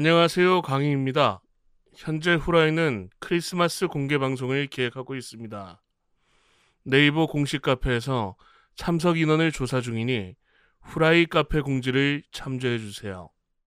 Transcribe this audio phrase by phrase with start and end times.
[0.00, 0.62] 안녕하세요.
[0.62, 1.42] 강희입니다.
[1.96, 5.82] 현재 후라이는 크리스마스 공개 방송을 기획하고 있습니다.
[6.84, 8.36] 네이버 공식 카페에서
[8.76, 10.36] 참석 인원을 조사 중이니
[10.82, 13.28] 후라이 카페 공지를 참조해 주세요.